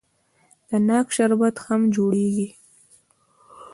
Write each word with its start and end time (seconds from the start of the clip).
د 0.69 0.71
ناک 0.87 1.07
شربت 1.15 1.55
هم 1.65 1.81
جوړیږي. 1.95 2.47